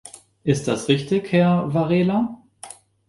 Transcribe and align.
Ist 0.43 0.67
das 0.67 0.87
richtig, 0.87 1.31
Herr 1.31 1.71
Varela? 1.75 2.41